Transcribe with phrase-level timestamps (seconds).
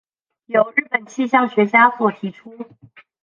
[0.47, 2.57] 由日本气象学家所提出。